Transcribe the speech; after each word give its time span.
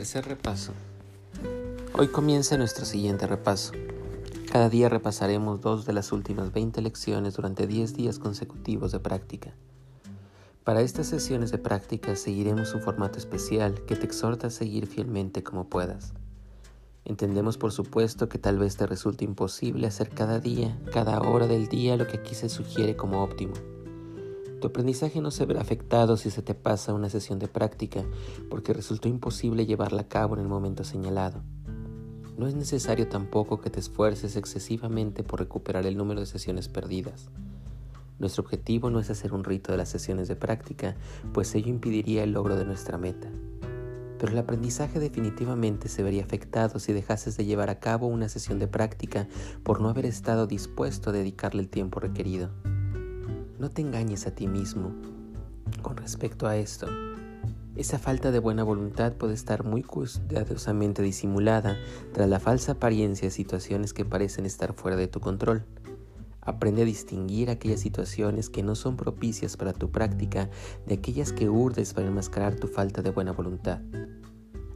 Tercer 0.00 0.26
repaso. 0.26 0.72
Hoy 1.92 2.08
comienza 2.08 2.56
nuestro 2.56 2.86
siguiente 2.86 3.26
repaso. 3.26 3.72
Cada 4.50 4.70
día 4.70 4.88
repasaremos 4.88 5.60
dos 5.60 5.84
de 5.84 5.92
las 5.92 6.10
últimas 6.10 6.54
20 6.54 6.80
lecciones 6.80 7.34
durante 7.34 7.66
10 7.66 7.96
días 7.96 8.18
consecutivos 8.18 8.92
de 8.92 9.00
práctica. 9.00 9.52
Para 10.64 10.80
estas 10.80 11.06
sesiones 11.06 11.50
de 11.50 11.58
práctica 11.58 12.16
seguiremos 12.16 12.72
un 12.72 12.80
formato 12.80 13.18
especial 13.18 13.84
que 13.84 13.94
te 13.94 14.06
exhorta 14.06 14.46
a 14.46 14.50
seguir 14.50 14.86
fielmente 14.86 15.42
como 15.42 15.68
puedas. 15.68 16.14
Entendemos 17.04 17.58
por 17.58 17.70
supuesto 17.70 18.30
que 18.30 18.38
tal 18.38 18.58
vez 18.58 18.78
te 18.78 18.86
resulte 18.86 19.26
imposible 19.26 19.86
hacer 19.86 20.08
cada 20.08 20.40
día, 20.40 20.80
cada 20.94 21.20
hora 21.20 21.46
del 21.46 21.68
día 21.68 21.98
lo 21.98 22.06
que 22.06 22.16
aquí 22.16 22.34
se 22.34 22.48
sugiere 22.48 22.96
como 22.96 23.22
óptimo. 23.22 23.52
Tu 24.60 24.66
aprendizaje 24.66 25.22
no 25.22 25.30
se 25.30 25.46
verá 25.46 25.62
afectado 25.62 26.18
si 26.18 26.30
se 26.30 26.42
te 26.42 26.54
pasa 26.54 26.92
una 26.92 27.08
sesión 27.08 27.38
de 27.38 27.48
práctica 27.48 28.04
porque 28.50 28.74
resultó 28.74 29.08
imposible 29.08 29.64
llevarla 29.64 30.02
a 30.02 30.08
cabo 30.08 30.34
en 30.34 30.42
el 30.42 30.48
momento 30.48 30.84
señalado. 30.84 31.42
No 32.36 32.46
es 32.46 32.54
necesario 32.54 33.08
tampoco 33.08 33.60
que 33.60 33.70
te 33.70 33.80
esfuerces 33.80 34.36
excesivamente 34.36 35.22
por 35.22 35.40
recuperar 35.40 35.86
el 35.86 35.96
número 35.96 36.20
de 36.20 36.26
sesiones 36.26 36.68
perdidas. 36.68 37.30
Nuestro 38.18 38.42
objetivo 38.42 38.90
no 38.90 39.00
es 39.00 39.08
hacer 39.08 39.32
un 39.32 39.44
rito 39.44 39.72
de 39.72 39.78
las 39.78 39.88
sesiones 39.88 40.28
de 40.28 40.36
práctica, 40.36 40.94
pues 41.32 41.54
ello 41.54 41.70
impediría 41.70 42.22
el 42.22 42.32
logro 42.32 42.54
de 42.54 42.66
nuestra 42.66 42.98
meta. 42.98 43.30
Pero 44.18 44.32
el 44.32 44.38
aprendizaje 44.38 45.00
definitivamente 45.00 45.88
se 45.88 46.02
vería 46.02 46.22
afectado 46.22 46.78
si 46.80 46.92
dejases 46.92 47.38
de 47.38 47.46
llevar 47.46 47.70
a 47.70 47.80
cabo 47.80 48.08
una 48.08 48.28
sesión 48.28 48.58
de 48.58 48.68
práctica 48.68 49.26
por 49.62 49.80
no 49.80 49.88
haber 49.88 50.04
estado 50.04 50.46
dispuesto 50.46 51.08
a 51.08 51.12
dedicarle 51.14 51.62
el 51.62 51.70
tiempo 51.70 51.98
requerido. 51.98 52.50
No 53.60 53.68
te 53.68 53.82
engañes 53.82 54.26
a 54.26 54.30
ti 54.30 54.46
mismo 54.46 54.94
con 55.82 55.98
respecto 55.98 56.46
a 56.46 56.56
esto. 56.56 56.86
Esa 57.76 57.98
falta 57.98 58.30
de 58.30 58.38
buena 58.38 58.64
voluntad 58.64 59.12
puede 59.12 59.34
estar 59.34 59.64
muy 59.64 59.82
cuidadosamente 59.82 61.02
disimulada 61.02 61.76
tras 62.14 62.26
la 62.26 62.40
falsa 62.40 62.72
apariencia 62.72 63.28
de 63.28 63.32
situaciones 63.32 63.92
que 63.92 64.06
parecen 64.06 64.46
estar 64.46 64.72
fuera 64.72 64.96
de 64.96 65.08
tu 65.08 65.20
control. 65.20 65.66
Aprende 66.40 66.80
a 66.80 66.86
distinguir 66.86 67.50
aquellas 67.50 67.80
situaciones 67.80 68.48
que 68.48 68.62
no 68.62 68.74
son 68.74 68.96
propicias 68.96 69.58
para 69.58 69.74
tu 69.74 69.90
práctica 69.90 70.48
de 70.86 70.94
aquellas 70.94 71.30
que 71.30 71.50
urdes 71.50 71.92
para 71.92 72.06
enmascarar 72.06 72.54
tu 72.54 72.66
falta 72.66 73.02
de 73.02 73.10
buena 73.10 73.32
voluntad. 73.32 73.82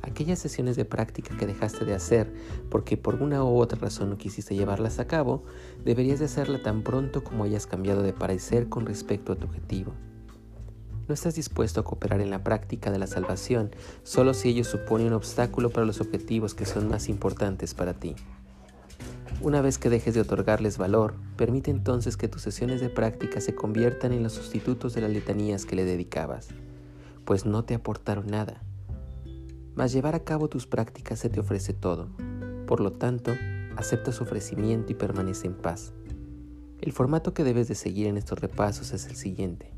Aquellas 0.06 0.38
sesiones 0.38 0.76
de 0.76 0.84
práctica 0.84 1.34
que 1.34 1.46
dejaste 1.46 1.86
de 1.86 1.94
hacer 1.94 2.30
porque 2.68 2.98
por 2.98 3.22
una 3.22 3.42
u 3.42 3.56
otra 3.58 3.78
razón 3.78 4.10
no 4.10 4.18
quisiste 4.18 4.54
llevarlas 4.54 4.98
a 4.98 5.06
cabo, 5.06 5.44
deberías 5.82 6.18
de 6.18 6.26
hacerla 6.26 6.62
tan 6.62 6.82
pronto 6.82 7.24
como 7.24 7.44
hayas 7.44 7.66
cambiado 7.66 8.02
de 8.02 8.12
parecer 8.12 8.68
con 8.68 8.84
respecto 8.84 9.32
a 9.32 9.36
tu 9.36 9.46
objetivo. 9.46 9.94
No 11.08 11.14
estás 11.14 11.36
dispuesto 11.36 11.80
a 11.80 11.84
cooperar 11.84 12.20
en 12.20 12.28
la 12.28 12.44
práctica 12.44 12.90
de 12.90 12.98
la 12.98 13.06
salvación 13.06 13.70
solo 14.02 14.34
si 14.34 14.50
ello 14.50 14.64
supone 14.64 15.06
un 15.06 15.14
obstáculo 15.14 15.70
para 15.70 15.86
los 15.86 16.02
objetivos 16.02 16.52
que 16.54 16.66
son 16.66 16.86
más 16.88 17.08
importantes 17.08 17.72
para 17.72 17.94
ti. 17.94 18.14
Una 19.40 19.62
vez 19.62 19.78
que 19.78 19.88
dejes 19.88 20.12
de 20.12 20.20
otorgarles 20.20 20.76
valor, 20.76 21.14
permite 21.36 21.70
entonces 21.70 22.18
que 22.18 22.28
tus 22.28 22.42
sesiones 22.42 22.82
de 22.82 22.90
práctica 22.90 23.40
se 23.40 23.54
conviertan 23.54 24.12
en 24.12 24.22
los 24.22 24.34
sustitutos 24.34 24.92
de 24.92 25.00
las 25.00 25.10
letanías 25.10 25.64
que 25.64 25.76
le 25.76 25.84
dedicabas, 25.84 26.48
pues 27.24 27.46
no 27.46 27.64
te 27.64 27.74
aportaron 27.74 28.26
nada. 28.26 28.62
Mas 29.74 29.92
llevar 29.92 30.14
a 30.14 30.24
cabo 30.24 30.48
tus 30.48 30.66
prácticas 30.66 31.18
se 31.18 31.28
te 31.28 31.40
ofrece 31.40 31.72
todo. 31.72 32.08
Por 32.66 32.80
lo 32.80 32.92
tanto, 32.92 33.32
acepta 33.76 34.12
su 34.12 34.22
ofrecimiento 34.22 34.92
y 34.92 34.94
permanece 34.94 35.46
en 35.46 35.54
paz. 35.54 35.92
El 36.80 36.92
formato 36.92 37.34
que 37.34 37.44
debes 37.44 37.68
de 37.68 37.74
seguir 37.74 38.06
en 38.06 38.16
estos 38.16 38.40
repasos 38.40 38.92
es 38.92 39.06
el 39.06 39.16
siguiente. 39.16 39.72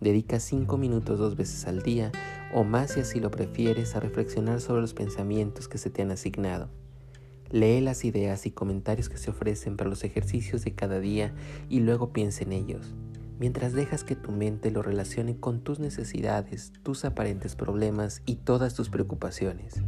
Dedica 0.00 0.40
cinco 0.40 0.78
minutos 0.78 1.18
dos 1.18 1.36
veces 1.36 1.66
al 1.66 1.82
día 1.82 2.10
o 2.54 2.64
más 2.64 2.92
si 2.92 3.00
así 3.00 3.20
lo 3.20 3.30
prefieres 3.30 3.94
a 3.94 4.00
reflexionar 4.00 4.60
sobre 4.60 4.80
los 4.80 4.94
pensamientos 4.94 5.68
que 5.68 5.78
se 5.78 5.90
te 5.90 6.02
han 6.02 6.10
asignado. 6.10 6.68
Lee 7.50 7.80
las 7.80 8.04
ideas 8.04 8.46
y 8.46 8.50
comentarios 8.50 9.08
que 9.08 9.18
se 9.18 9.30
ofrecen 9.30 9.76
para 9.76 9.90
los 9.90 10.04
ejercicios 10.04 10.64
de 10.64 10.74
cada 10.74 11.00
día 11.00 11.34
y 11.68 11.80
luego 11.80 12.12
piensa 12.12 12.44
en 12.44 12.52
ellos, 12.52 12.94
mientras 13.40 13.72
dejas 13.72 14.04
que 14.04 14.14
tu 14.14 14.30
mente 14.30 14.70
lo 14.70 14.82
relacione 14.82 15.40
con 15.40 15.60
tus 15.60 15.80
necesidades, 15.80 16.72
tus 16.82 17.06
aparentes 17.06 17.56
problemas 17.56 18.22
y 18.26 18.36
todas 18.36 18.74
tus 18.74 18.90
preocupaciones. 18.90 19.82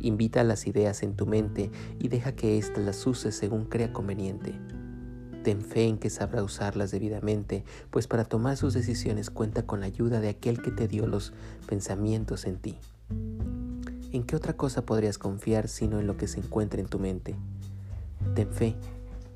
Invita 0.00 0.44
las 0.44 0.66
ideas 0.66 1.02
en 1.04 1.14
tu 1.14 1.26
mente 1.26 1.70
y 2.00 2.08
deja 2.08 2.32
que 2.32 2.58
éstas 2.58 2.84
las 2.84 3.06
use 3.06 3.30
según 3.30 3.66
crea 3.66 3.92
conveniente. 3.92 4.52
Ten 5.44 5.62
fe 5.62 5.86
en 5.86 5.96
que 5.96 6.10
sabrá 6.10 6.42
usarlas 6.42 6.90
debidamente, 6.90 7.64
pues 7.90 8.08
para 8.08 8.24
tomar 8.24 8.56
sus 8.56 8.74
decisiones 8.74 9.30
cuenta 9.30 9.64
con 9.64 9.78
la 9.78 9.86
ayuda 9.86 10.20
de 10.20 10.28
aquel 10.28 10.60
que 10.60 10.72
te 10.72 10.88
dio 10.88 11.06
los 11.06 11.32
pensamientos 11.68 12.46
en 12.46 12.56
ti. 12.56 12.78
¿En 14.10 14.24
qué 14.24 14.34
otra 14.34 14.54
cosa 14.54 14.84
podrías 14.84 15.18
confiar 15.18 15.68
sino 15.68 16.00
en 16.00 16.08
lo 16.08 16.16
que 16.16 16.26
se 16.26 16.40
encuentra 16.40 16.80
en 16.80 16.88
tu 16.88 16.98
mente? 16.98 17.36
Ten 18.34 18.50
fe. 18.52 18.74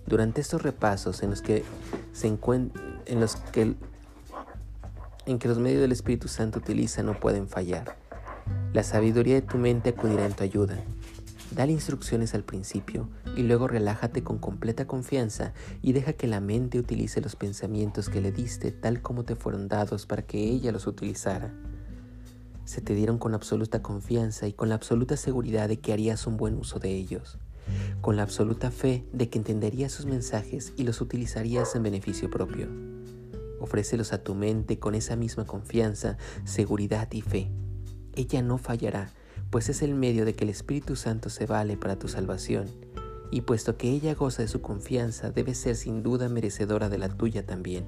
Durante 0.06 0.40
estos 0.40 0.62
repasos 0.62 1.22
en 1.22 1.30
los 1.30 1.42
que 1.42 1.64
se 2.12 2.26
en 2.28 3.20
los 3.20 3.36
que 3.36 3.74
en 5.26 5.38
que 5.38 5.48
los 5.48 5.58
medios 5.58 5.80
del 5.80 5.92
Espíritu 5.92 6.28
Santo 6.28 6.58
utiliza 6.58 7.02
no 7.02 7.18
pueden 7.20 7.48
fallar. 7.48 7.96
La 8.72 8.82
sabiduría 8.82 9.34
de 9.34 9.42
tu 9.42 9.58
mente 9.58 9.90
acudirá 9.90 10.26
en 10.26 10.32
tu 10.32 10.42
ayuda. 10.42 10.78
Dale 11.54 11.72
instrucciones 11.72 12.34
al 12.34 12.44
principio 12.44 13.08
y 13.36 13.42
luego 13.42 13.68
relájate 13.68 14.22
con 14.22 14.38
completa 14.38 14.86
confianza 14.86 15.52
y 15.82 15.92
deja 15.92 16.12
que 16.12 16.26
la 16.26 16.40
mente 16.40 16.78
utilice 16.78 17.20
los 17.20 17.36
pensamientos 17.36 18.08
que 18.08 18.20
le 18.20 18.32
diste 18.32 18.70
tal 18.70 19.02
como 19.02 19.24
te 19.24 19.36
fueron 19.36 19.68
dados 19.68 20.06
para 20.06 20.22
que 20.22 20.38
ella 20.38 20.72
los 20.72 20.86
utilizara 20.86 21.52
se 22.70 22.80
te 22.80 22.94
dieron 22.94 23.18
con 23.18 23.34
absoluta 23.34 23.82
confianza 23.82 24.46
y 24.46 24.52
con 24.52 24.68
la 24.68 24.76
absoluta 24.76 25.16
seguridad 25.16 25.68
de 25.68 25.80
que 25.80 25.92
harías 25.92 26.28
un 26.28 26.36
buen 26.36 26.56
uso 26.56 26.78
de 26.78 26.90
ellos, 26.94 27.36
con 28.00 28.16
la 28.16 28.22
absoluta 28.22 28.70
fe 28.70 29.04
de 29.12 29.28
que 29.28 29.38
entenderías 29.38 29.92
sus 29.92 30.06
mensajes 30.06 30.72
y 30.76 30.84
los 30.84 31.00
utilizarías 31.00 31.74
en 31.74 31.82
beneficio 31.82 32.30
propio. 32.30 32.68
Ofrécelos 33.60 34.12
a 34.12 34.22
tu 34.22 34.34
mente 34.34 34.78
con 34.78 34.94
esa 34.94 35.16
misma 35.16 35.44
confianza, 35.44 36.16
seguridad 36.44 37.08
y 37.12 37.20
fe. 37.20 37.50
Ella 38.14 38.42
no 38.42 38.58
fallará, 38.58 39.10
pues 39.50 39.68
es 39.68 39.82
el 39.82 39.94
medio 39.94 40.24
de 40.24 40.34
que 40.34 40.44
el 40.44 40.50
Espíritu 40.50 40.96
Santo 40.96 41.30
se 41.30 41.46
vale 41.46 41.76
para 41.76 41.98
tu 41.98 42.08
salvación, 42.08 42.66
y 43.30 43.42
puesto 43.42 43.76
que 43.76 43.90
ella 43.90 44.14
goza 44.14 44.42
de 44.42 44.48
su 44.48 44.60
confianza, 44.60 45.30
debe 45.30 45.54
ser 45.54 45.76
sin 45.76 46.02
duda 46.02 46.28
merecedora 46.28 46.88
de 46.88 46.98
la 46.98 47.08
tuya 47.08 47.46
también 47.46 47.86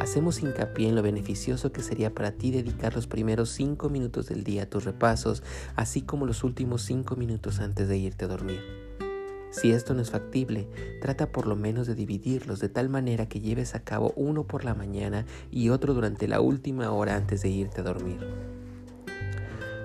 hacemos 0.00 0.42
hincapié 0.42 0.88
en 0.88 0.94
lo 0.94 1.02
beneficioso 1.02 1.72
que 1.72 1.82
sería 1.82 2.12
para 2.14 2.32
ti 2.32 2.50
dedicar 2.50 2.94
los 2.94 3.06
primeros 3.06 3.50
cinco 3.50 3.88
minutos 3.88 4.28
del 4.28 4.44
día 4.44 4.64
a 4.64 4.66
tus 4.66 4.84
repasos, 4.84 5.42
así 5.76 6.02
como 6.02 6.26
los 6.26 6.44
últimos 6.44 6.82
cinco 6.82 7.16
minutos 7.16 7.60
antes 7.60 7.88
de 7.88 7.96
irte 7.98 8.24
a 8.24 8.28
dormir. 8.28 8.60
Si 9.50 9.70
esto 9.70 9.94
no 9.94 10.02
es 10.02 10.10
factible, 10.10 10.68
trata 11.00 11.30
por 11.30 11.46
lo 11.46 11.54
menos 11.54 11.86
de 11.86 11.94
dividirlos 11.94 12.58
de 12.58 12.68
tal 12.68 12.88
manera 12.88 13.28
que 13.28 13.40
lleves 13.40 13.76
a 13.76 13.84
cabo 13.84 14.12
uno 14.16 14.44
por 14.48 14.64
la 14.64 14.74
mañana 14.74 15.26
y 15.52 15.68
otro 15.68 15.94
durante 15.94 16.26
la 16.26 16.40
última 16.40 16.90
hora 16.90 17.14
antes 17.14 17.42
de 17.42 17.50
irte 17.50 17.80
a 17.80 17.84
dormir. 17.84 18.18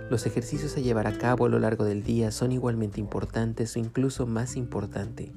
Los 0.09 0.25
ejercicios 0.25 0.75
a 0.75 0.79
llevar 0.79 1.05
a 1.05 1.15
cabo 1.19 1.45
a 1.45 1.49
lo 1.49 1.59
largo 1.59 1.85
del 1.85 2.01
día 2.01 2.31
son 2.31 2.51
igualmente 2.51 2.99
importantes 2.99 3.75
o 3.75 3.79
incluso 3.79 4.25
más 4.25 4.55
importantes. 4.55 5.29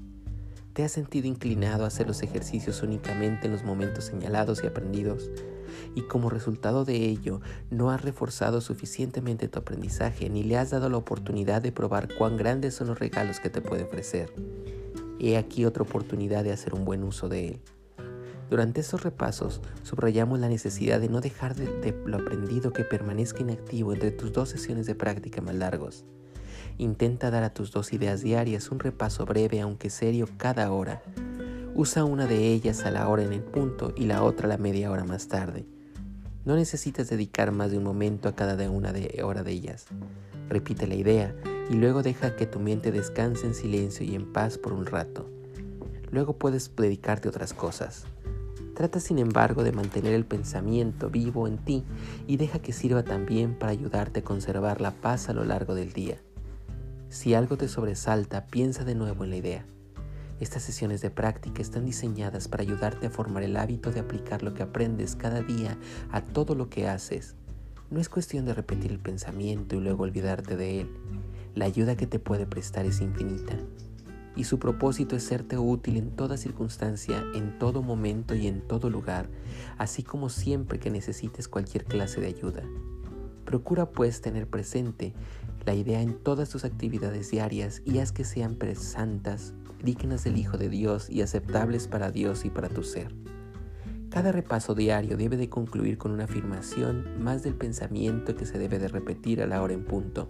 ¿Te 0.73 0.85
has 0.85 0.93
sentido 0.93 1.29
inclinado 1.29 1.85
a 1.85 1.89
hacer 1.89 2.07
los 2.07 2.23
ejercicios 2.23 2.83
únicamente 2.83 3.47
en 3.47 3.53
los 3.53 3.63
momentos 3.63 4.05
señalados 4.05 4.65
y 4.65 4.67
aprendidos? 4.67 5.31
Y 5.95 6.03
como 6.03 6.31
resultado 6.31 6.87
de 6.87 6.97
ello, 6.97 7.43
no 7.71 7.91
has 7.91 8.01
reforzado 8.01 8.63
suficientemente 8.63 9.49
tu 9.49 9.59
aprendizaje 9.59 10.31
ni 10.31 10.43
le 10.43 10.57
has 10.57 10.71
dado 10.71 10.89
la 10.89 10.97
oportunidad 10.97 11.61
de 11.61 11.73
probar 11.73 12.09
cuán 12.17 12.39
grandes 12.39 12.75
son 12.75 12.87
los 12.87 12.99
regalos 12.99 13.39
que 13.39 13.51
te 13.51 13.61
puede 13.61 13.85
ofrecer. 13.85 14.33
He 15.21 15.37
aquí 15.37 15.67
otra 15.67 15.83
oportunidad 15.83 16.43
de 16.43 16.53
hacer 16.53 16.73
un 16.73 16.87
buen 16.87 17.05
uso 17.05 17.29
de 17.29 17.49
él. 17.49 17.61
Durante 18.49 18.81
estos 18.81 19.03
repasos, 19.03 19.61
subrayamos 19.83 20.41
la 20.41 20.49
necesidad 20.49 21.01
de 21.01 21.11
no 21.11 21.21
dejar 21.21 21.55
de, 21.55 21.67
de 21.67 21.93
lo 22.07 22.17
aprendido 22.17 22.73
que 22.73 22.85
permanezca 22.85 23.43
inactivo 23.43 23.93
entre 23.93 24.11
tus 24.11 24.33
dos 24.33 24.49
sesiones 24.49 24.87
de 24.87 24.95
práctica 24.95 25.43
más 25.43 25.55
largos. 25.55 26.07
Intenta 26.79 27.31
dar 27.31 27.43
a 27.43 27.53
tus 27.53 27.71
dos 27.71 27.93
ideas 27.93 28.23
diarias 28.23 28.71
un 28.71 28.81
repaso 28.81 29.25
breve 29.27 29.61
aunque 29.61 29.91
serio 29.91 30.29
cada 30.37 30.73
hora. 30.73 31.03
Usa 31.75 32.05
una 32.05 32.27
de 32.27 32.53
ellas 32.53 32.85
a 32.85 32.91
la 32.91 33.09
hora 33.09 33.23
en 33.23 33.33
el 33.33 33.43
punto 33.43 33.93
y 33.97 34.07
la 34.07 34.23
otra 34.23 34.47
a 34.47 34.49
la 34.49 34.59
media 34.59 34.91
hora 34.91 35.05
más 35.05 35.29
tarde. 35.29 35.65
No 36.45 36.57
necesitas 36.57 37.09
dedicar 37.09 37.53
más 37.53 37.71
de 37.71 37.79
un 37.79 37.85
momento 37.85 38.29
a 38.29 38.35
cada 38.35 38.71
una 38.71 38.93
de 38.93 39.23
hora 39.23 39.43
de 39.43 39.53
ellas. 39.53 39.87
Repite 40.49 40.87
la 40.87 40.95
idea 40.95 41.35
y 41.71 41.75
luego 41.75 42.03
deja 42.03 42.37
que 42.37 42.47
tu 42.47 42.59
mente 42.59 42.91
descanse 42.91 43.47
en 43.47 43.55
silencio 43.55 44.05
y 44.05 44.15
en 44.15 44.33
paz 44.33 44.59
por 44.59 44.73
un 44.73 44.87
rato. 44.87 45.31
Luego 46.11 46.37
puedes 46.37 46.75
dedicarte 46.77 47.29
a 47.29 47.31
otras 47.31 47.55
cosas. 47.55 48.05
Trata 48.75 49.01
sin 49.01 49.19
embargo 49.19 49.63
de 49.63 49.73
mantener 49.73 50.15
el 50.15 50.25
pensamiento 50.25 51.11
vivo 51.11 51.47
en 51.47 51.59
ti 51.59 51.85
y 52.27 52.39
deja 52.39 52.59
que 52.59 52.73
sirva 52.73 53.03
también 53.03 53.55
para 53.59 53.73
ayudarte 53.73 54.21
a 54.21 54.25
conservar 54.25 54.81
la 54.81 54.91
paz 54.91 55.29
a 55.29 55.35
lo 55.35 55.45
largo 55.45 55.75
del 55.75 55.93
día. 55.93 56.19
Si 57.13 57.35
algo 57.35 57.59
te 57.59 57.69
sobresalta, 57.69 58.47
piensa 58.47 58.85
de 58.85 58.95
nuevo 58.95 59.23
en 59.25 59.29
la 59.29 59.37
idea. 59.37 59.67
Estas 60.41 60.63
sesiones 60.63 61.03
de 61.03 61.11
práctica 61.11 61.61
están 61.61 61.85
diseñadas 61.85 62.49
para 62.49 62.63
ayudarte 62.63 63.07
a 63.07 63.11
formar 63.11 63.43
el 63.43 63.59
hábito 63.59 63.93
de 63.93 64.01
aplicar 64.01 64.43
lo 64.43 64.55
que 64.55 64.63
aprendes 64.63 65.15
cada 65.15 65.43
día 65.43 65.77
a 66.11 66.23
todo 66.23 66.55
lo 66.55 66.71
que 66.71 66.89
haces. 66.89 67.35
No 67.91 68.01
es 68.01 68.09
cuestión 68.09 68.47
de 68.47 68.55
repetir 68.55 68.91
el 68.91 68.99
pensamiento 68.99 69.77
y 69.77 69.81
luego 69.81 70.05
olvidarte 70.05 70.57
de 70.57 70.81
él. 70.81 70.91
La 71.55 71.67
ayuda 71.67 71.99
que 71.99 72.07
te 72.07 72.19
puede 72.19 72.47
prestar 72.47 72.87
es 72.87 73.03
infinita 73.03 73.59
y 74.35 74.45
su 74.45 74.59
propósito 74.59 75.15
es 75.15 75.23
serte 75.23 75.59
útil 75.59 75.99
en 75.99 76.13
toda 76.13 76.39
circunstancia, 76.39 77.23
en 77.35 77.59
todo 77.59 77.83
momento 77.83 78.35
y 78.35 78.47
en 78.47 78.67
todo 78.67 78.89
lugar, 78.89 79.29
así 79.77 80.03
como 80.03 80.31
siempre 80.31 80.79
que 80.79 80.91
necesites 80.91 81.47
cualquier 81.47 81.85
clase 81.85 82.23
de 82.23 82.29
ayuda. 82.29 82.63
Procura 83.45 83.91
pues 83.91 84.23
tener 84.23 84.47
presente 84.47 85.13
la 85.65 85.75
idea 85.75 86.01
en 86.03 86.15
todas 86.15 86.49
tus 86.51 86.65
actividades 86.65 87.31
diarias 87.31 87.83
y 87.85 87.99
haz 87.99 88.13
que 88.13 88.25
sean 88.25 88.59
santas, 88.75 89.55
dignas 89.83 90.25
del 90.25 90.37
Hijo 90.37 90.59
de 90.59 90.69
Dios 90.69 91.09
y 91.11 91.23
aceptables 91.23 91.89
para 91.89 92.11
Dios 92.11 92.45
y 92.45 92.51
para 92.51 92.69
tu 92.69 92.83
ser. 92.83 93.15
Cada 94.11 94.31
repaso 94.31 94.75
diario 94.75 95.17
debe 95.17 95.37
de 95.37 95.49
concluir 95.49 95.97
con 95.97 96.13
una 96.13 96.25
afirmación 96.25 97.23
más 97.23 97.43
del 97.43 97.55
pensamiento 97.55 98.37
que 98.37 98.45
se 98.45 98.59
debe 98.59 98.79
de 98.79 98.89
repetir 98.89 99.41
a 99.41 99.47
la 99.47 99.63
hora 99.63 99.73
en 99.73 99.85
punto. 99.85 100.29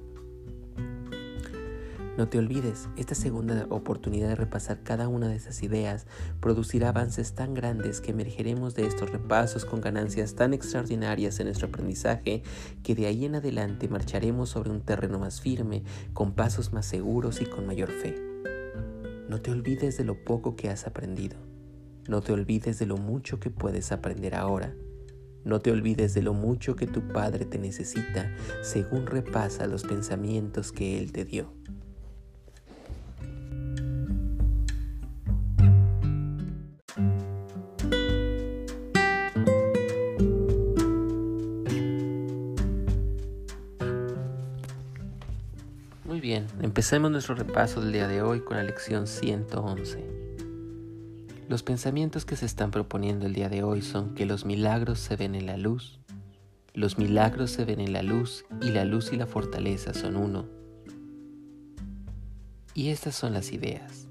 No 2.18 2.28
te 2.28 2.38
olvides, 2.38 2.90
esta 2.98 3.14
segunda 3.14 3.66
oportunidad 3.70 4.28
de 4.28 4.34
repasar 4.34 4.82
cada 4.82 5.08
una 5.08 5.28
de 5.28 5.36
esas 5.36 5.62
ideas 5.62 6.06
producirá 6.40 6.90
avances 6.90 7.32
tan 7.32 7.54
grandes 7.54 8.02
que 8.02 8.10
emergeremos 8.10 8.74
de 8.74 8.86
estos 8.86 9.10
repasos 9.10 9.64
con 9.64 9.80
ganancias 9.80 10.34
tan 10.34 10.52
extraordinarias 10.52 11.40
en 11.40 11.46
nuestro 11.46 11.68
aprendizaje 11.68 12.42
que 12.82 12.94
de 12.94 13.06
ahí 13.06 13.24
en 13.24 13.36
adelante 13.36 13.88
marcharemos 13.88 14.50
sobre 14.50 14.68
un 14.68 14.82
terreno 14.82 15.18
más 15.18 15.40
firme, 15.40 15.84
con 16.12 16.34
pasos 16.34 16.74
más 16.74 16.84
seguros 16.84 17.40
y 17.40 17.46
con 17.46 17.66
mayor 17.66 17.90
fe. 17.90 18.14
No 19.30 19.40
te 19.40 19.50
olvides 19.50 19.96
de 19.96 20.04
lo 20.04 20.22
poco 20.22 20.54
que 20.54 20.68
has 20.68 20.86
aprendido. 20.86 21.38
No 22.06 22.20
te 22.20 22.34
olvides 22.34 22.78
de 22.78 22.84
lo 22.84 22.98
mucho 22.98 23.40
que 23.40 23.48
puedes 23.48 23.90
aprender 23.90 24.34
ahora. 24.34 24.74
No 25.44 25.60
te 25.60 25.70
olvides 25.70 26.12
de 26.12 26.20
lo 26.20 26.34
mucho 26.34 26.76
que 26.76 26.86
tu 26.86 27.08
Padre 27.08 27.46
te 27.46 27.58
necesita 27.58 28.30
según 28.62 29.06
repasa 29.06 29.66
los 29.66 29.84
pensamientos 29.84 30.72
que 30.72 30.98
Él 30.98 31.10
te 31.12 31.24
dio. 31.24 31.54
Bien, 46.32 46.46
empecemos 46.62 47.10
nuestro 47.10 47.34
repaso 47.34 47.82
del 47.82 47.92
día 47.92 48.08
de 48.08 48.22
hoy 48.22 48.40
con 48.40 48.56
la 48.56 48.62
lección 48.62 49.06
111. 49.06 50.02
Los 51.46 51.62
pensamientos 51.62 52.24
que 52.24 52.36
se 52.36 52.46
están 52.46 52.70
proponiendo 52.70 53.26
el 53.26 53.34
día 53.34 53.50
de 53.50 53.62
hoy 53.62 53.82
son 53.82 54.14
que 54.14 54.24
los 54.24 54.46
milagros 54.46 54.98
se 54.98 55.16
ven 55.16 55.34
en 55.34 55.44
la 55.44 55.58
luz, 55.58 56.00
los 56.72 56.96
milagros 56.96 57.50
se 57.50 57.66
ven 57.66 57.80
en 57.80 57.92
la 57.92 58.02
luz 58.02 58.46
y 58.62 58.70
la 58.70 58.86
luz 58.86 59.12
y 59.12 59.16
la 59.16 59.26
fortaleza 59.26 59.92
son 59.92 60.16
uno. 60.16 60.46
Y 62.72 62.88
estas 62.88 63.14
son 63.14 63.34
las 63.34 63.52
ideas. 63.52 64.06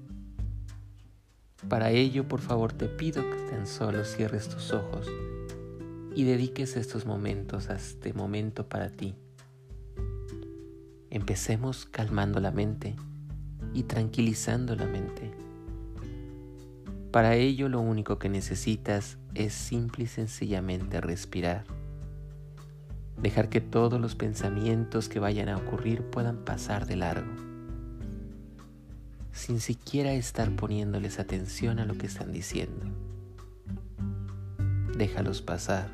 Para 1.68 1.90
ello, 1.90 2.28
por 2.28 2.40
favor, 2.40 2.72
te 2.72 2.86
pido 2.86 3.28
que 3.28 3.50
tan 3.50 3.66
solo 3.66 4.04
cierres 4.04 4.48
tus 4.48 4.72
ojos 4.72 5.08
y 6.14 6.22
dediques 6.22 6.76
estos 6.76 7.04
momentos 7.04 7.68
a 7.68 7.74
este 7.74 8.12
momento 8.12 8.68
para 8.68 8.90
ti. 8.90 9.16
Empecemos 11.12 11.84
calmando 11.84 12.40
la 12.40 12.52
mente 12.52 12.96
y 13.74 13.82
tranquilizando 13.82 14.74
la 14.76 14.86
mente. 14.86 15.30
Para 17.10 17.34
ello 17.34 17.68
lo 17.68 17.82
único 17.82 18.18
que 18.18 18.30
necesitas 18.30 19.18
es 19.34 19.52
simple 19.52 20.04
y 20.04 20.06
sencillamente 20.06 21.02
respirar. 21.02 21.64
Dejar 23.20 23.50
que 23.50 23.60
todos 23.60 24.00
los 24.00 24.14
pensamientos 24.14 25.10
que 25.10 25.20
vayan 25.20 25.50
a 25.50 25.58
ocurrir 25.58 26.02
puedan 26.02 26.46
pasar 26.46 26.86
de 26.86 26.96
largo, 26.96 27.30
sin 29.32 29.60
siquiera 29.60 30.14
estar 30.14 30.50
poniéndoles 30.56 31.18
atención 31.18 31.78
a 31.78 31.84
lo 31.84 31.92
que 31.98 32.06
están 32.06 32.32
diciendo. 32.32 32.86
Déjalos 34.96 35.42
pasar 35.42 35.90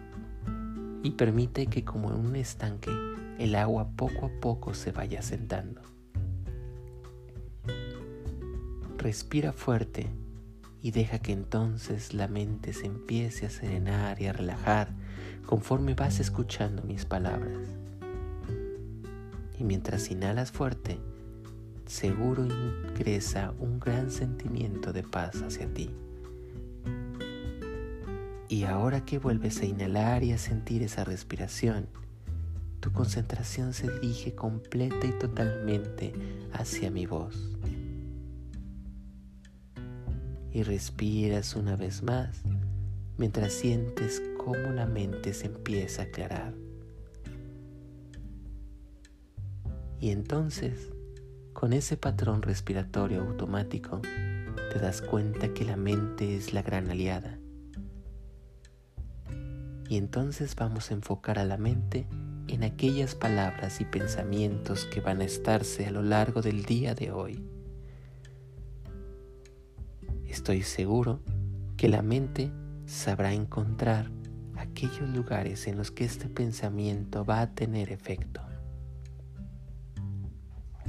y 1.03 1.11
permite 1.11 1.67
que 1.67 1.85
como 1.85 2.13
en 2.13 2.25
un 2.25 2.37
estanque 2.37 2.93
el 3.39 3.55
agua 3.55 3.89
poco 3.97 4.27
a 4.27 4.41
poco 4.41 4.75
se 4.75 4.93
vaya 4.93 5.23
sentando. 5.23 5.81
Respira 8.99 9.53
fuerte 9.53 10.09
y 10.83 10.91
deja 10.91 11.21
que 11.21 11.33
entonces 11.33 12.15
la 12.15 12.29
mente 12.29 12.73
se 12.73 12.87
empiece 12.87 13.47
a 13.47 13.51
serenar 13.51 14.21
y 14.21 14.27
a 14.27 14.33
relajar 14.33 14.89
conforme 15.47 15.95
vas 15.95 16.21
escuchando 16.21 16.83
mis 16.83 17.05
palabras. 17.05 17.59
Y 19.59 19.65
mientras 19.65 20.11
inhalas 20.11 20.53
fuerte, 20.53 20.99
seguro 21.87 22.45
ingresa 22.45 23.55
un 23.59 23.81
gran 23.81 24.11
sentimiento 24.11 24.93
de 24.93 25.03
paz 25.03 25.43
hacia 25.43 25.73
ti. 25.73 25.91
Y 28.49 28.65
ahora 28.65 29.05
que 29.05 29.19
vuelves 29.19 29.61
a 29.61 29.67
inhalar 29.67 30.25
y 30.25 30.33
a 30.33 30.39
sentir 30.39 30.83
esa 30.83 31.05
respiración, 31.05 31.87
tu 32.81 32.93
concentración 32.93 33.73
se 33.73 33.91
dirige 33.91 34.35
completa 34.35 35.07
y 35.07 35.13
totalmente 35.19 36.13
hacia 36.53 36.91
mi 36.91 37.07
voz 37.07 37.59
y 40.59 40.63
respiras 40.63 41.55
una 41.55 41.77
vez 41.77 42.03
más 42.03 42.43
mientras 43.17 43.53
sientes 43.53 44.23
cómo 44.39 44.73
la 44.73 44.87
mente 44.87 45.33
se 45.35 45.47
empieza 45.47 46.03
a 46.03 46.05
aclarar. 46.07 46.55
Y 50.01 50.11
entonces, 50.11 50.93
con 51.53 51.73
ese 51.73 51.97
patrón 51.97 52.43
respiratorio 52.43 53.23
automático, 53.23 54.01
te 54.73 54.79
das 54.79 55.03
cuenta 55.03 55.53
que 55.53 55.65
la 55.65 55.77
mente 55.77 56.37
es 56.37 56.53
la 56.53 56.63
gran 56.63 56.91
aliada. 56.91 57.39
Y 59.89 59.97
entonces 59.97 60.55
vamos 60.55 60.91
a 60.91 60.95
enfocar 60.95 61.39
a 61.39 61.45
la 61.45 61.57
mente 61.57 62.07
en 62.49 62.65
aquellas 62.65 63.15
palabras 63.15 63.81
y 63.81 63.85
pensamientos 63.85 64.87
que 64.87 65.01
van 65.01 65.21
a 65.21 65.25
estarse 65.25 65.87
a 65.87 65.91
lo 65.91 66.03
largo 66.03 66.43
del 66.43 66.65
día 66.65 66.95
de 66.95 67.13
hoy. 67.13 67.45
Estoy 70.27 70.63
seguro 70.63 71.21
que 71.77 71.89
la 71.89 72.03
mente 72.03 72.51
sabrá 72.87 73.33
encontrar 73.33 74.11
aquellos 74.57 75.09
lugares 75.11 75.67
en 75.67 75.77
los 75.77 75.91
que 75.91 76.05
este 76.05 76.29
pensamiento 76.29 77.25
va 77.25 77.41
a 77.41 77.55
tener 77.55 77.93
efecto. 77.93 78.41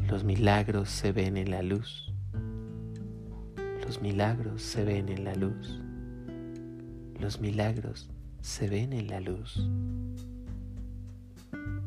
Los 0.07 0.23
milagros 0.23 0.89
se 0.89 1.11
ven 1.11 1.37
en 1.37 1.51
la 1.51 1.61
luz. 1.61 2.13
Los 3.85 4.01
milagros 4.01 4.61
se 4.61 4.83
ven 4.83 5.09
en 5.09 5.23
la 5.23 5.35
luz. 5.35 5.79
Los 7.19 7.39
milagros 7.41 8.09
se 8.41 8.69
ven 8.69 8.93
en 8.93 9.07
la 9.07 9.19
luz. 9.19 9.69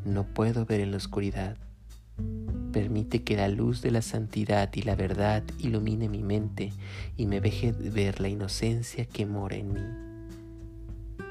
No 0.04 0.24
puedo 0.24 0.64
ver 0.66 0.80
en 0.80 0.90
la 0.90 0.96
oscuridad 0.96 1.56
Permite 2.72 3.22
que 3.22 3.36
la 3.36 3.48
luz 3.48 3.82
de 3.82 3.90
la 3.90 4.00
santidad 4.00 4.70
y 4.74 4.82
la 4.82 4.96
verdad 4.96 5.42
ilumine 5.58 6.08
mi 6.08 6.22
mente 6.22 6.72
y 7.18 7.26
me 7.26 7.40
deje 7.40 7.72
ver 7.72 8.20
la 8.20 8.28
inocencia 8.28 9.04
que 9.04 9.26
mora 9.26 9.56
en 9.56 9.72
mí. 9.72 11.24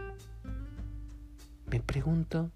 Me 1.66 1.80
pregunto 1.80 2.52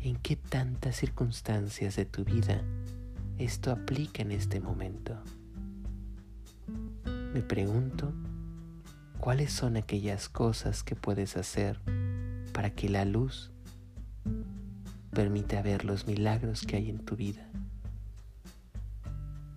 en 0.00 0.16
qué 0.16 0.36
tantas 0.36 0.96
circunstancias 0.96 1.96
de 1.96 2.06
tu 2.06 2.24
vida 2.24 2.62
esto 3.36 3.72
aplica 3.72 4.22
en 4.22 4.32
este 4.32 4.58
momento. 4.58 5.14
Me 7.34 7.42
pregunto 7.42 8.14
cuáles 9.18 9.52
son 9.52 9.76
aquellas 9.76 10.30
cosas 10.30 10.82
que 10.82 10.96
puedes 10.96 11.36
hacer 11.36 11.78
para 12.54 12.70
que 12.70 12.88
la 12.88 13.04
luz 13.04 13.52
permita 15.18 15.62
ver 15.62 15.84
los 15.84 16.06
milagros 16.06 16.64
que 16.64 16.76
hay 16.76 16.90
en 16.90 17.00
tu 17.00 17.16
vida. 17.16 17.44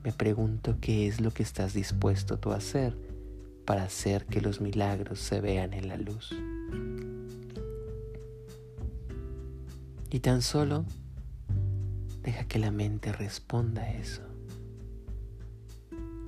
Me 0.03 0.12
pregunto 0.12 0.77
qué 0.82 1.06
es 1.06 1.22
lo 1.22 1.30
que 1.30 1.44
estás 1.44 1.75
dispuesto 1.75 2.39
tú 2.39 2.51
a 2.51 2.56
hacer 2.56 2.98
para 3.63 3.84
hacer 3.84 4.25
que 4.25 4.41
los 4.41 4.60
milagros 4.60 5.20
se 5.20 5.39
vean 5.39 5.74
en 5.74 5.88
la 5.88 5.98
luz. 5.98 6.36
Y 10.10 10.20
tan 10.22 10.41
solo 10.41 10.84
deja 12.24 12.46
que 12.46 12.58
la 12.58 12.72
mente 12.72 13.12
responda 13.12 13.84
a 13.84 13.91
eso. 13.91 14.24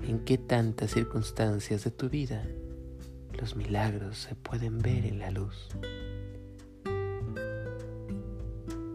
¿En 0.07 0.19
qué 0.25 0.37
tantas 0.37 0.91
circunstancias 0.91 1.83
de 1.83 1.89
tu 1.89 2.07
vida 2.07 2.45
los 3.39 3.55
milagros 3.55 4.15
se 4.19 4.35
pueden 4.35 4.77
ver 4.77 5.07
en 5.07 5.17
la 5.17 5.31
luz? 5.31 5.69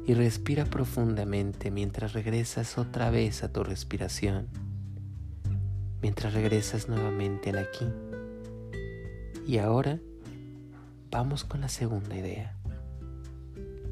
Y 0.09 0.15
respira 0.15 0.65
profundamente 0.65 1.71
mientras 1.71 2.15
regresas 2.15 2.79
otra 2.79 3.11
vez 3.11 3.45
a 3.45 3.53
tu 3.53 3.63
respiración 3.63 4.49
mientras 6.03 6.33
regresas 6.33 6.89
nuevamente 6.89 7.51
al 7.51 7.59
aquí. 7.59 7.87
Y 9.47 9.59
ahora 9.59 9.99
vamos 11.11 11.45
con 11.45 11.61
la 11.61 11.69
segunda 11.69 12.17
idea. 12.17 12.55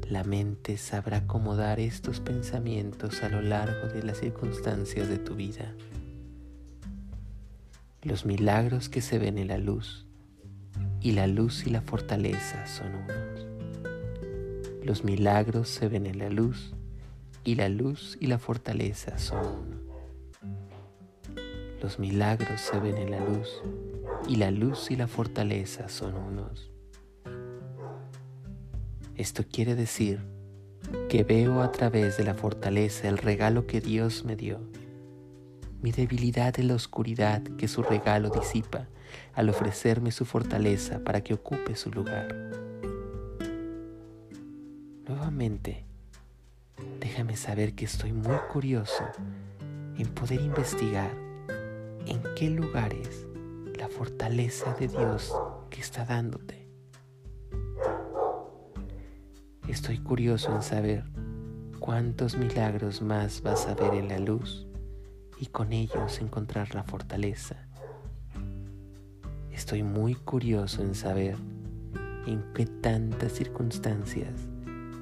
la 0.09 0.23
mente 0.23 0.77
sabrá 0.77 1.17
acomodar 1.17 1.81
estos 1.81 2.21
pensamientos 2.21 3.23
a 3.23 3.29
lo 3.29 3.41
largo 3.41 3.89
de 3.89 4.03
las 4.03 4.19
circunstancias 4.19 5.09
de 5.09 5.17
tu 5.17 5.35
vida. 5.35 5.73
Los 8.03 8.25
milagros 8.25 8.87
que 8.87 9.01
se 9.01 9.19
ven 9.19 9.37
en 9.37 9.49
la 9.49 9.57
luz 9.57 10.05
y 11.01 11.11
la 11.11 11.27
luz 11.27 11.67
y 11.67 11.71
la 11.71 11.81
fortaleza 11.81 12.65
son 12.67 12.95
unos. 12.95 13.46
Los 14.87 15.03
milagros 15.03 15.67
se 15.67 15.89
ven 15.89 16.05
en 16.05 16.17
la 16.17 16.29
luz 16.29 16.73
y 17.43 17.55
la 17.55 17.67
luz 17.67 18.17
y 18.21 18.27
la 18.27 18.39
fortaleza 18.39 19.17
son 19.17 19.45
uno. 19.45 19.81
Los 21.81 21.99
milagros 21.99 22.61
se 22.61 22.79
ven 22.79 22.95
en 22.95 23.11
la 23.11 23.19
luz 23.19 23.61
y 24.29 24.37
la 24.37 24.49
luz 24.49 24.89
y 24.89 24.95
la 24.95 25.09
fortaleza 25.09 25.89
son 25.89 26.15
unos. 26.15 26.71
Esto 29.15 29.43
quiere 29.51 29.75
decir 29.75 30.21
que 31.09 31.25
veo 31.25 31.61
a 31.61 31.73
través 31.73 32.15
de 32.15 32.23
la 32.23 32.33
fortaleza 32.33 33.09
el 33.09 33.17
regalo 33.17 33.67
que 33.67 33.81
Dios 33.81 34.23
me 34.23 34.37
dio, 34.37 34.61
mi 35.81 35.91
debilidad 35.91 36.57
en 36.61 36.69
la 36.69 36.75
oscuridad 36.75 37.41
que 37.57 37.67
su 37.67 37.83
regalo 37.83 38.29
disipa 38.29 38.87
al 39.33 39.49
ofrecerme 39.49 40.13
su 40.13 40.23
fortaleza 40.23 41.03
para 41.03 41.19
que 41.19 41.33
ocupe 41.33 41.75
su 41.75 41.91
lugar. 41.91 42.66
Déjame 46.99 47.35
saber 47.35 47.75
que 47.75 47.85
estoy 47.85 48.11
muy 48.11 48.37
curioso 48.51 49.03
en 49.97 50.07
poder 50.13 50.41
investigar 50.41 51.11
en 52.05 52.21
qué 52.35 52.49
lugares 52.49 53.27
la 53.77 53.87
fortaleza 53.87 54.73
de 54.75 54.87
Dios 54.87 55.33
que 55.69 55.81
está 55.81 56.05
dándote 56.05 56.67
Estoy 59.67 59.97
curioso 59.99 60.55
en 60.55 60.63
saber 60.63 61.03
cuántos 61.79 62.37
milagros 62.37 63.01
más 63.01 63.41
vas 63.41 63.67
a 63.67 63.75
ver 63.75 63.93
en 63.95 64.07
la 64.07 64.17
luz 64.17 64.65
y 65.39 65.47
con 65.47 65.73
ellos 65.73 66.19
encontrar 66.21 66.73
la 66.73 66.83
fortaleza. 66.83 67.67
Estoy 69.51 69.83
muy 69.83 70.15
curioso 70.15 70.81
en 70.81 70.95
saber 70.95 71.35
en 72.25 72.43
qué 72.53 72.65
tantas 72.65 73.33
circunstancias 73.33 74.46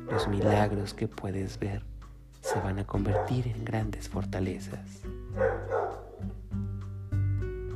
los 0.10 0.28
milagros 0.28 0.94
que 0.94 1.08
puedes 1.08 1.60
ver 1.60 1.84
se 2.42 2.60
van 2.60 2.80
a 2.80 2.86
convertir 2.86 3.48
en 3.48 3.66
grandes 3.66 4.08
fortalezas. 4.08 5.02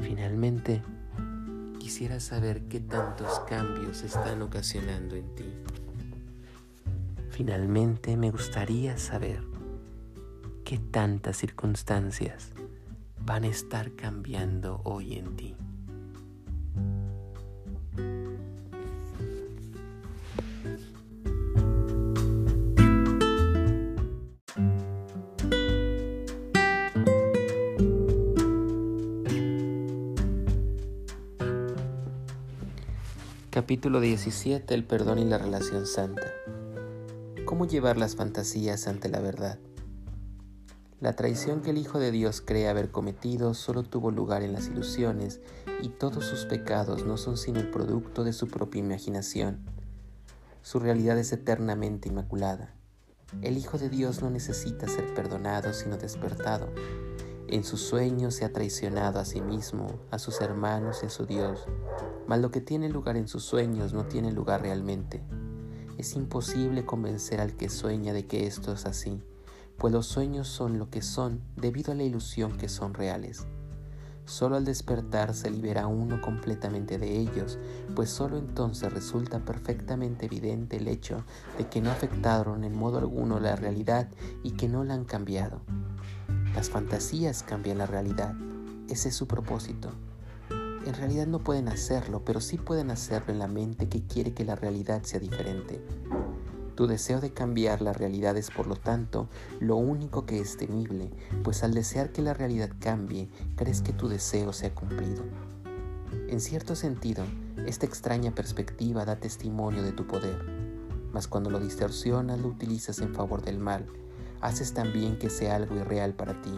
Finalmente, 0.02 0.82
quisiera 1.80 2.20
saber 2.20 2.64
qué 2.64 2.80
tantos 2.80 3.40
cambios 3.42 4.04
están 4.04 4.42
ocasionando 4.42 5.16
en 5.16 5.36
ti. 5.36 5.54
Finalmente 7.32 8.16
me 8.16 8.32
gustaría 8.32 8.98
saber 8.98 9.42
qué 10.64 10.78
tantas 10.78 11.38
circunstancias 11.38 12.52
van 13.26 13.44
a 13.44 13.48
estar 13.48 13.96
cambiando 13.96 14.82
hoy 14.84 15.16
en 15.16 15.36
ti. 15.36 15.56
Capítulo 33.60 34.00
17. 34.00 34.74
El 34.74 34.86
perdón 34.86 35.20
y 35.20 35.26
la 35.26 35.38
relación 35.38 35.86
santa. 35.86 36.32
¿Cómo 37.44 37.68
llevar 37.68 37.98
las 37.98 38.16
fantasías 38.16 38.88
ante 38.88 39.10
la 39.10 39.20
verdad? 39.20 39.60
La 41.02 41.18
traición 41.18 41.60
que 41.60 41.72
el 41.72 41.78
Hijo 41.78 42.00
de 42.00 42.12
Dios 42.12 42.40
cree 42.40 42.70
haber 42.70 42.90
cometido 42.90 43.54
solo 43.54 43.84
tuvo 43.84 44.12
lugar 44.12 44.44
en 44.44 44.54
las 44.54 44.68
ilusiones 44.68 45.42
y 45.82 45.90
todos 45.90 46.24
sus 46.24 46.46
pecados 46.46 47.06
no 47.06 47.18
son 47.18 47.36
sino 47.36 47.60
el 47.60 47.70
producto 47.70 48.24
de 48.24 48.32
su 48.32 48.48
propia 48.48 48.80
imaginación. 48.80 49.60
Su 50.62 50.80
realidad 50.80 51.18
es 51.18 51.34
eternamente 51.34 52.08
inmaculada. 52.08 52.74
El 53.42 53.58
Hijo 53.58 53.78
de 53.78 53.90
Dios 53.90 54.22
no 54.22 54.30
necesita 54.30 54.88
ser 54.88 55.14
perdonado 55.14 55.74
sino 55.74 55.98
despertado. 55.98 56.70
En 57.52 57.64
sus 57.64 57.82
sueños 57.82 58.36
se 58.36 58.46
ha 58.46 58.54
traicionado 58.54 59.20
a 59.20 59.26
sí 59.26 59.42
mismo, 59.42 59.88
a 60.12 60.20
sus 60.20 60.40
hermanos 60.40 61.00
y 61.02 61.08
a 61.08 61.10
su 61.10 61.26
Dios, 61.26 61.66
mas 62.28 62.40
lo 62.40 62.52
que 62.52 62.62
tiene 62.62 62.90
lugar 62.90 63.18
en 63.18 63.28
sus 63.28 63.44
sueños 63.44 63.92
no 63.92 64.06
tiene 64.06 64.32
lugar 64.32 64.62
realmente. 64.62 65.24
Es 65.98 66.16
imposible 66.16 66.86
convencer 66.86 67.42
al 67.42 67.58
que 67.58 67.70
sueña 67.70 68.14
de 68.14 68.28
que 68.28 68.46
esto 68.46 68.72
es 68.72 68.86
así, 68.86 69.24
pues 69.80 69.92
los 69.92 70.06
sueños 70.06 70.48
son 70.48 70.78
lo 70.78 70.92
que 70.92 71.02
son 71.02 71.42
debido 71.56 71.92
a 71.92 71.96
la 71.96 72.04
ilusión 72.04 72.56
que 72.56 72.70
son 72.70 72.94
reales. 72.94 73.48
Solo 74.26 74.56
al 74.56 74.64
despertar 74.64 75.34
se 75.34 75.50
libera 75.50 75.88
uno 75.88 76.22
completamente 76.22 77.00
de 77.00 77.18
ellos, 77.18 77.58
pues 77.96 78.12
solo 78.12 78.38
entonces 78.38 78.94
resulta 78.94 79.40
perfectamente 79.40 80.28
evidente 80.28 80.78
el 80.78 80.88
hecho 80.88 81.24
de 81.58 81.68
que 81.68 81.82
no 81.82 81.90
afectaron 81.90 82.64
en 82.64 82.78
modo 82.78 83.00
alguno 83.00 83.40
la 83.40 83.56
realidad 83.56 84.08
y 84.44 84.52
que 84.52 84.70
no 84.70 84.84
la 84.84 84.94
han 84.94 85.06
cambiado. 85.06 85.64
Las 86.56 86.70
fantasías 86.70 87.44
cambian 87.44 87.78
la 87.78 87.86
realidad, 87.86 88.34
ese 88.90 89.10
es 89.10 89.16
su 89.16 89.28
propósito. 89.28 89.92
En 90.86 90.96
realidad 90.96 91.28
no 91.28 91.40
pueden 91.40 91.68
hacerlo, 91.68 92.24
pero 92.26 92.42
sí 92.42 92.58
pueden 92.58 92.90
hacerlo 92.90 93.32
en 93.32 93.40
la 93.40 93.48
mente 93.48 93.88
que 93.88 94.04
quiere 94.04 94.34
que 94.34 94.46
la 94.46 94.56
realidad 94.56 95.04
sea 95.04 95.20
diferente. 95.20 95.82
Tu 96.76 96.88
deseo 96.88 97.20
de 97.20 97.32
cambiar 97.32 97.82
la 97.82 97.94
realidad 97.94 98.38
es 98.38 98.50
por 98.50 98.66
lo 98.66 98.76
tanto 98.78 99.28
lo 99.60 99.76
único 99.76 100.26
que 100.26 100.40
es 100.40 100.58
temible, 100.58 101.12
pues 101.44 101.64
al 101.64 101.74
desear 101.74 102.12
que 102.12 102.22
la 102.22 102.34
realidad 102.34 102.72
cambie, 102.80 103.30
crees 103.56 103.82
que 103.82 103.94
tu 103.94 104.08
deseo 104.08 104.54
se 104.54 104.68
ha 104.68 104.74
cumplido. 104.74 105.24
En 106.30 106.40
cierto 106.40 106.76
sentido, 106.76 107.26
esta 107.68 107.86
extraña 107.86 108.34
perspectiva 108.34 109.06
da 109.06 109.18
testimonio 109.18 109.84
de 109.84 109.92
tu 109.92 110.08
poder, 110.08 110.42
mas 111.14 111.28
cuando 111.28 111.50
lo 111.50 111.60
distorsionas 111.60 112.40
lo 112.40 112.48
utilizas 112.48 113.00
en 113.00 113.14
favor 113.14 113.44
del 113.44 113.60
mal, 113.60 113.86
haces 114.42 114.74
también 114.74 115.18
que 115.18 115.30
sea 115.30 115.56
algo 115.56 115.76
irreal 115.76 116.14
para 116.14 116.42
ti, 116.42 116.52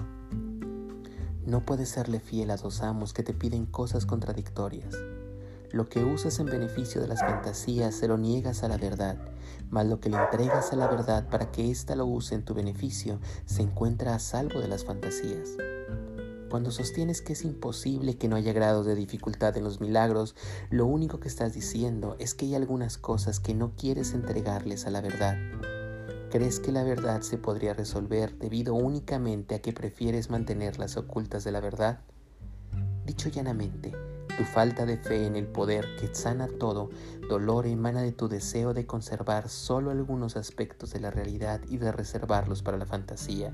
no 1.46 1.66
puedes 1.66 1.90
serle 1.90 2.20
fiel 2.20 2.52
a 2.52 2.58
dos 2.58 2.82
amos 2.82 3.14
que 3.14 3.24
te 3.24 3.34
piden 3.34 3.66
cosas 3.66 4.06
contradictorias. 4.06 4.96
Lo 5.72 5.90
que 5.90 6.04
usas 6.04 6.40
en 6.40 6.46
beneficio 6.46 7.02
de 7.02 7.08
las 7.08 7.22
fantasías 7.22 7.96
se 7.96 8.08
lo 8.08 8.18
niegas 8.18 8.62
a 8.62 8.68
la 8.68 8.78
verdad, 8.78 9.18
mas 9.72 9.88
lo 9.88 10.00
que 10.00 10.10
le 10.10 10.18
entregas 10.18 10.72
a 10.72 10.76
la 10.76 10.88
verdad 10.88 11.28
para 11.30 11.52
que 11.52 11.72
ésta 11.72 11.96
lo 11.96 12.06
use 12.06 12.36
en 12.36 12.46
tu 12.46 12.54
beneficio 12.54 13.20
se 13.46 13.64
encuentra 13.64 14.14
a 14.14 14.20
salvo 14.20 14.60
de 14.60 14.68
las 14.68 14.86
fantasías. 14.86 15.50
Cuando 16.52 16.70
sostienes 16.70 17.22
que 17.22 17.34
es 17.34 17.44
imposible 17.44 18.18
que 18.18 18.28
no 18.28 18.36
haya 18.36 18.54
grados 18.54 18.86
de 18.86 18.94
dificultad 18.94 19.58
en 19.58 19.64
los 19.64 19.82
milagros, 19.82 20.36
lo 20.70 20.86
único 20.86 21.20
que 21.20 21.28
estás 21.28 21.54
diciendo 21.54 22.16
es 22.20 22.36
que 22.36 22.46
hay 22.46 22.56
algunas 22.56 23.00
cosas 23.00 23.40
que 23.40 23.56
no 23.56 23.72
quieres 23.76 24.14
entregarles 24.14 24.86
a 24.86 24.92
la 24.92 25.02
verdad. 25.02 25.38
¿Crees 26.32 26.62
que 26.62 26.72
la 26.72 26.84
verdad 26.84 27.20
se 27.24 27.38
podría 27.38 27.74
resolver 27.74 28.38
debido 28.38 28.74
únicamente 28.74 29.54
a 29.54 29.62
que 29.62 29.74
prefieres 29.74 30.30
mantenerlas 30.30 30.96
ocultas 30.96 31.44
de 31.44 31.52
la 31.52 31.60
verdad? 31.60 32.00
Dicho 33.06 33.28
llanamente, 33.28 33.92
tu 34.38 34.46
falta 34.46 34.86
de 34.86 34.96
fe 34.96 35.26
en 35.26 35.36
el 35.36 35.46
poder 35.48 35.86
que 36.00 36.16
sana 36.16 36.48
todo 36.48 36.90
dolor 37.28 37.68
emana 37.68 38.02
de 38.02 38.14
tu 38.14 38.30
deseo 38.30 38.74
de 38.74 38.86
conservar 38.86 39.50
solo 39.50 39.92
algunos 39.92 40.38
aspectos 40.38 40.94
de 40.94 41.02
la 41.02 41.12
realidad 41.12 41.60
y 41.68 41.76
de 41.76 41.92
reservarlos 41.92 42.64
para 42.64 42.78
la 42.78 42.86
fantasía. 42.86 43.54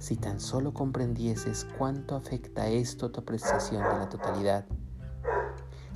Si 0.00 0.16
tan 0.16 0.40
solo 0.40 0.74
comprendieses 0.74 1.64
cuánto 1.78 2.16
afecta 2.16 2.66
esto 2.66 3.12
tu 3.12 3.20
apreciación 3.20 3.84
de 3.84 3.98
la 4.00 4.08
totalidad, 4.08 4.66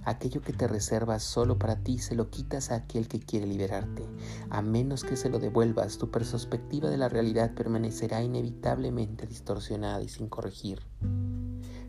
Aquello 0.04 0.40
que 0.40 0.52
te 0.52 0.66
reservas 0.66 1.23
solo 1.23 1.59
para 1.59 1.76
ti 1.76 1.99
se 1.99 2.16
lo 2.16 2.28
quitas 2.28 2.71
a 2.71 2.76
aquel 2.76 3.06
que 3.06 3.21
quiere 3.21 3.47
liberarte. 3.47 4.04
A 4.50 4.61
menos 4.61 5.04
que 5.04 5.16
se 5.16 5.28
lo 5.28 5.38
devuelvas, 5.38 5.99
tu 5.99 6.11
perspectiva 6.11 6.90
de 6.90 6.97
la 6.97 7.09
realidad 7.09 7.54
permanecerá 7.54 8.23
inevitablemente 8.23 9.26
distorsionada 9.26 10.02
y 10.02 10.09
sin 10.09 10.28
corregir. 10.28 10.80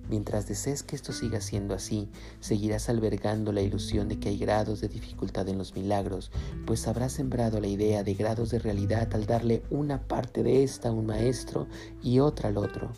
Mientras 0.10 0.48
desees 0.48 0.84
que 0.84 0.96
esto 0.96 1.12
siga 1.12 1.42
siendo 1.42 1.74
así, 1.74 2.08
seguirás 2.40 2.88
albergando 2.90 3.52
la 3.52 3.62
ilusión 3.62 4.10
de 4.10 4.20
que 4.20 4.30
hay 4.30 4.38
grados 4.38 4.80
de 4.82 4.90
dificultad 4.90 5.48
en 5.48 5.58
los 5.58 5.74
milagros, 5.74 6.32
pues 6.68 6.88
habrás 6.88 7.14
sembrado 7.14 7.60
la 7.60 7.68
idea 7.68 8.04
de 8.04 8.14
grados 8.14 8.52
de 8.52 8.60
realidad 8.60 9.10
al 9.16 9.26
darle 9.26 9.64
una 9.72 10.08
parte 10.08 10.44
de 10.44 10.64
esta 10.64 10.90
a 10.90 10.92
un 10.92 11.08
maestro 11.08 11.68
y 12.04 12.20
otra 12.20 12.50
al 12.50 12.58
otro. 12.58 12.92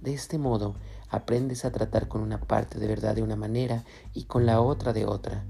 De 0.00 0.14
este 0.14 0.38
modo, 0.38 0.76
aprendes 1.16 1.64
a 1.64 1.72
tratar 1.72 2.08
con 2.08 2.20
una 2.20 2.40
parte 2.40 2.78
de 2.78 2.86
verdad 2.86 3.14
de 3.14 3.22
una 3.22 3.36
manera 3.36 3.84
y 4.14 4.24
con 4.24 4.46
la 4.46 4.60
otra 4.60 4.92
de 4.92 5.04
otra. 5.04 5.44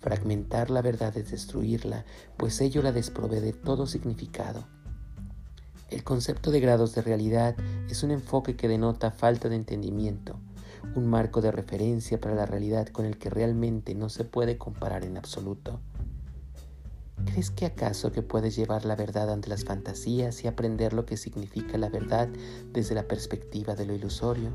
Fragmentar 0.00 0.70
la 0.70 0.82
verdad 0.82 1.16
es 1.16 1.30
destruirla, 1.30 2.04
pues 2.36 2.60
ello 2.60 2.82
la 2.82 2.92
desprove 2.92 3.40
de 3.40 3.52
todo 3.52 3.86
significado. 3.86 4.66
El 5.90 6.04
concepto 6.04 6.50
de 6.50 6.60
grados 6.60 6.94
de 6.94 7.02
realidad 7.02 7.56
es 7.88 8.02
un 8.02 8.10
enfoque 8.10 8.56
que 8.56 8.68
denota 8.68 9.10
falta 9.10 9.48
de 9.48 9.56
entendimiento, 9.56 10.38
un 10.94 11.06
marco 11.06 11.40
de 11.40 11.52
referencia 11.52 12.20
para 12.20 12.34
la 12.34 12.46
realidad 12.46 12.88
con 12.88 13.04
el 13.04 13.18
que 13.18 13.30
realmente 13.30 13.94
no 13.94 14.08
se 14.08 14.24
puede 14.24 14.58
comparar 14.58 15.04
en 15.04 15.16
absoluto. 15.16 15.80
¿Crees 17.24 17.50
que 17.50 17.66
acaso 17.66 18.12
que 18.12 18.22
puedes 18.22 18.56
llevar 18.56 18.84
la 18.84 18.94
verdad 18.94 19.32
ante 19.32 19.48
las 19.48 19.64
fantasías 19.64 20.44
y 20.44 20.48
aprender 20.48 20.92
lo 20.92 21.06
que 21.06 21.16
significa 21.16 21.78
la 21.78 21.88
verdad 21.88 22.28
desde 22.72 22.94
la 22.94 23.08
perspectiva 23.08 23.74
de 23.74 23.86
lo 23.86 23.94
ilusorio? 23.94 24.50